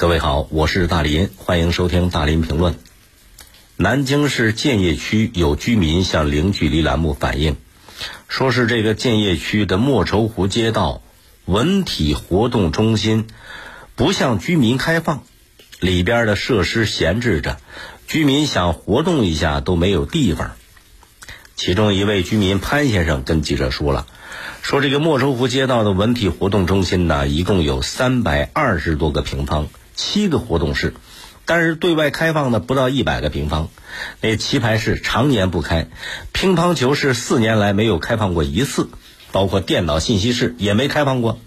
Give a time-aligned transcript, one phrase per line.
[0.00, 2.74] 各位好，我是大林，欢迎收听大林评论。
[3.76, 7.58] 南京市建邺区有居民向零距离栏目反映，
[8.26, 11.02] 说是这个建邺区的莫愁湖街道
[11.44, 13.26] 文体活动中心
[13.94, 15.22] 不向居民开放，
[15.80, 17.58] 里边的设施闲置着，
[18.06, 20.52] 居民想活动一下都没有地方。
[21.56, 24.06] 其中一位居民潘先生跟记者说了。
[24.62, 29.68] 说这个莫愁湖街道的文体活动中心呢，一共有三百二十多个平方，
[30.00, 30.94] 七个活动室，
[31.44, 33.68] 但是对外开放的不到一百个平方。
[34.22, 35.88] 那棋牌室常年不开，
[36.32, 38.88] 乒乓球室四年来没有开放过一次，
[39.30, 41.38] 包括电脑信息室也没开放过，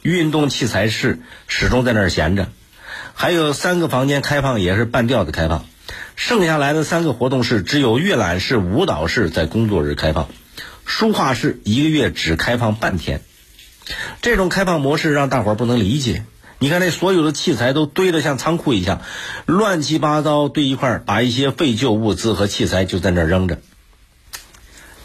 [0.00, 2.48] 运动器材室始终在那儿闲着，
[3.12, 5.66] 还有三个房间开放也是半吊子开放，
[6.16, 10.30] 剩下来的三个活动室只有阅览室、舞蹈室在工作日开放。
[10.86, 13.20] 书画室一个月只开放半天，
[14.22, 16.24] 这种开放模式让大伙儿不能理解。
[16.60, 19.00] 你看，那所有的器材都堆得像仓库一样，
[19.46, 23.60] 乱七八糟堆一块儿，把一些废旧物资和器材就在那儿扔着。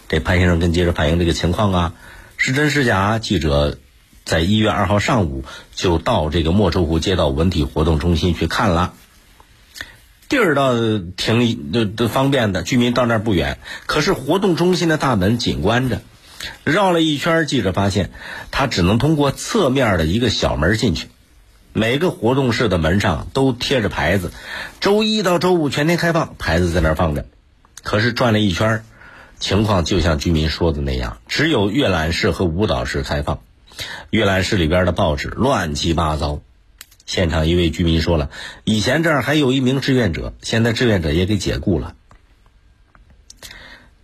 [0.09, 1.93] 这潘先生跟记者反映这个情况啊，
[2.37, 3.19] 是真是假？
[3.19, 3.77] 记者
[4.25, 8.93] 在一月二号上午就到这个莫愁湖街道文体活动中心去看了。
[10.29, 10.73] 地儿倒
[11.15, 13.59] 挺都都方便的，居民到那儿不远。
[13.85, 16.01] 可是活动中心的大门紧关着，
[16.63, 18.09] 绕了一圈，记者发现
[18.49, 21.09] 他只能通过侧面的一个小门进去。
[21.73, 24.31] 每个活动室的门上都贴着牌子，
[24.79, 27.25] 周一到周五全天开放，牌子在那儿放着。
[27.81, 28.83] 可是转了一圈，
[29.39, 33.41] 情况就像居民说的那样，只有阅览室和舞蹈室开放。
[34.11, 36.41] 阅览室里边的报纸乱七八糟。
[37.07, 38.29] 现场一位居民说了
[38.63, 41.95] ：“以前这儿还有一名志愿者，现在志愿者也给解雇了。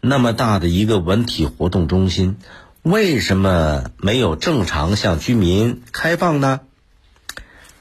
[0.01, 2.37] 那么大的一个文体活动中心，
[2.81, 6.61] 为什么没有正常向居民开放呢？”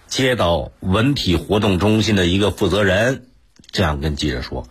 [0.08, 3.26] 街道文体活动中心的一个负责人
[3.70, 4.66] 这样跟记者说：“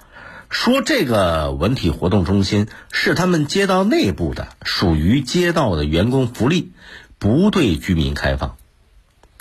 [0.49, 6.71] 说这个文体活动中心是他们街道内部的，属于街道的员工福利，
[7.19, 8.57] 不对居民开放。”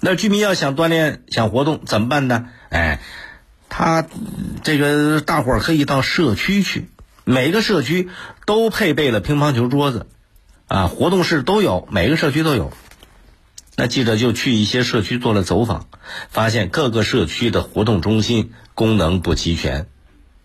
[0.01, 2.51] 那居民要想锻炼、想活动怎么办呢？
[2.69, 3.01] 哎，
[3.71, 4.07] 他
[4.63, 6.91] 这个大伙儿可以到社区去，
[7.25, 8.11] 每个社区
[8.45, 10.07] 都配备了乒乓球桌子，
[10.69, 12.73] 啊，活动室都有，每个社区都有。
[13.77, 15.87] 那记者就去一些社区做了走访，
[16.31, 19.87] 发现各个社区的活动中心功能不齐全，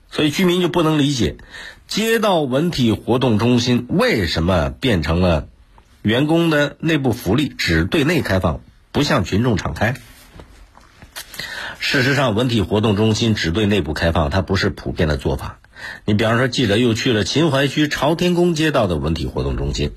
[0.10, 1.38] 所以居民就不能理解，
[1.88, 5.48] 街道文体活动中心为什么变成了
[6.02, 8.60] 员工的内部福利，只对内开放。
[8.94, 9.96] 不向群众敞开。
[11.80, 15.61] 事实上，文体活动中心只对内部开放，它不是普遍的做法。
[16.06, 19.94] 你比方说，记者又去了秦淮区朝天宫街道的文体活动中心，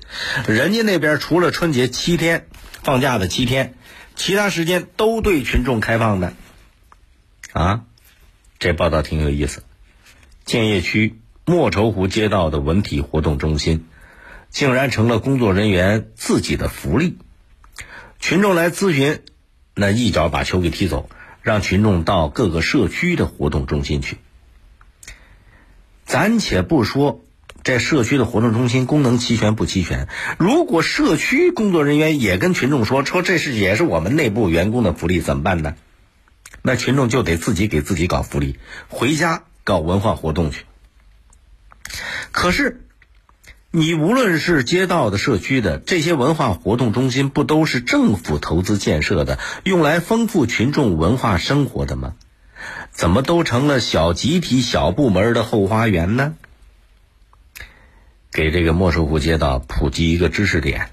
[0.47, 2.47] 人家那边除了春节七天
[2.83, 3.73] 放假的七天，
[4.15, 6.33] 其他时间都对群众开放的。
[7.53, 7.83] 啊，
[8.59, 9.63] 这报道挺有意思。
[10.45, 13.85] 建邺区莫愁湖街道的文体活动中心，
[14.49, 17.17] 竟然成了工作人员自己的福利。
[18.19, 19.21] 群众来咨询，
[19.73, 21.09] 那一脚把球给踢走，
[21.41, 24.17] 让群众到各个社区的活动中心去。
[26.15, 27.25] 暂且不说
[27.61, 35.75] 这社区的活动中心功能齐全不齐全，如果社区工作人员也跟群众说说这是也是我们内部员工的福利，怎么办呢？
[36.61, 40.63] 那群众就得自己给自己搞福利，回家搞文化活动去。
[42.31, 42.79] 可是。
[43.71, 52.13] 你无论是街道的、社区的这些文化活动中心，不都是政府投资建设的，用来丰富群众文化生活的吗？
[52.95, 56.35] 怎么都成了小集体、小部门的后花园呢？
[58.31, 60.89] 给这个莫愁湖街道普及一个知识点：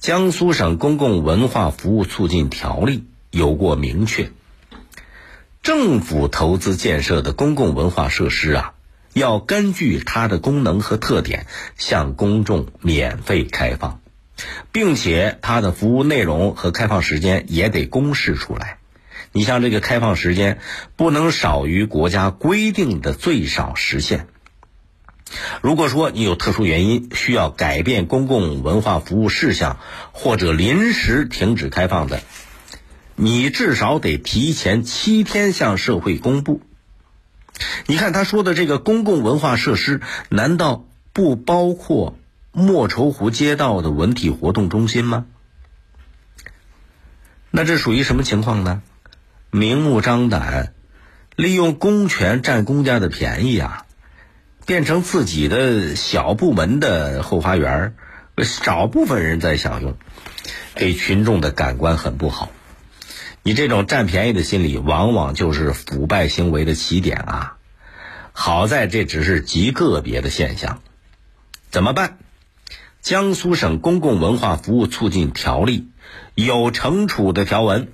[0.00, 4.32] 江苏省公共文化服务促进条例有过明确，
[5.62, 8.74] 政府投资建设的公共文化设施啊。
[9.12, 11.46] 要根据它的功能和特点
[11.76, 14.00] 向公众免费开放，
[14.72, 18.78] 并且它的服务内容和开放时间也得公示出来。
[19.32, 20.58] 你像这个开放时间
[20.96, 24.26] 不能少于国家规定的最少时限。
[25.62, 29.78] 如果说你有特殊原因需要改变公共文化服务事项
[30.10, 32.20] 或者临时停止开放的，
[33.14, 36.62] 你至少得提前七天向社会公布。
[37.86, 40.00] 你看他说的这个公共文化设施，
[40.30, 42.18] 难道不包括
[42.50, 45.26] 莫愁湖街道的文体活动中心吗？
[47.52, 48.82] 那这属于什么情况呢？
[49.52, 50.74] 明目张胆，
[51.34, 53.84] 利用公权占公家的便宜啊，
[54.64, 57.94] 变成自己的小部门的后花园，
[58.44, 59.96] 少部分人在享用，
[60.76, 62.50] 给群众的感官很不好。
[63.42, 67.56] 你这种占便宜的心理，往往就是腐败行为的起点啊！
[68.32, 70.80] 好在这只是极个别的现象，
[71.70, 72.18] 怎么办？
[73.02, 75.88] 江苏省公共文化服务促进条例
[76.36, 77.88] 有惩处的条文，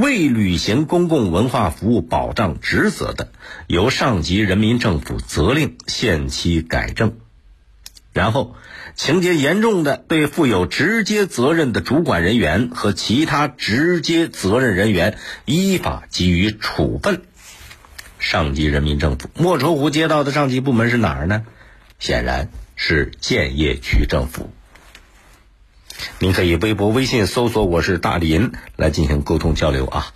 [0.00, 3.30] 未履行公共文化服务保障职责的，
[3.66, 7.14] 由上级人民政府责令限期改正，
[8.12, 8.54] 然后。
[8.94, 17.20] 情节严重的，对负有直接责任的主管人员和其他直接责任人员依法给予处分。
[18.18, 21.44] 上级人民政府莫愁湖街道的上级部门是哪儿呢？
[21.98, 24.50] 显然是建邺区政府。
[26.18, 30.15] 您可以微博、微信搜索“我是大林”来进行沟通交流啊。